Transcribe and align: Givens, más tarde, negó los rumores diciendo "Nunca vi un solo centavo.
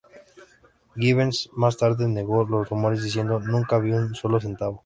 Givens, 0.95 1.51
más 1.53 1.77
tarde, 1.77 2.07
negó 2.07 2.43
los 2.43 2.67
rumores 2.67 3.03
diciendo 3.03 3.39
"Nunca 3.39 3.77
vi 3.77 3.91
un 3.91 4.15
solo 4.15 4.39
centavo. 4.39 4.79